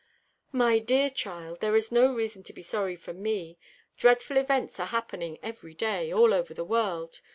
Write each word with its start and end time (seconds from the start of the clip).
"My 0.51 0.79
dear 0.79 1.11
child, 1.11 1.59
there 1.59 1.75
is 1.75 1.91
no 1.91 2.11
reason 2.11 2.41
to 2.45 2.53
be 2.53 2.63
sorry 2.63 2.95
for 2.95 3.13
me. 3.13 3.59
Dreadful 3.97 4.37
events 4.37 4.79
are 4.79 4.87
happening 4.87 5.37
every 5.43 5.75
day, 5.75 6.11
all 6.11 6.33
over 6.33 6.55
the 6.55 6.65
world. 6.65 7.21